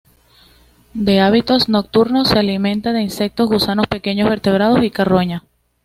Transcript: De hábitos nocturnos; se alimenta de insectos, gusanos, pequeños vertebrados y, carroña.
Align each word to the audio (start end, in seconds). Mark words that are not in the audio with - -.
De 0.95 1.19
hábitos 1.19 1.69
nocturnos; 1.69 2.29
se 2.29 2.39
alimenta 2.39 2.91
de 2.91 3.03
insectos, 3.03 3.47
gusanos, 3.47 3.85
pequeños 3.85 4.27
vertebrados 4.31 4.83
y, 4.83 4.89
carroña. 4.89 5.43